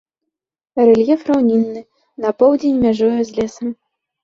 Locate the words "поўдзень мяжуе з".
2.41-3.39